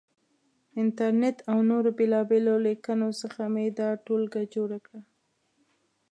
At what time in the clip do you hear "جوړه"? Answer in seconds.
4.53-4.77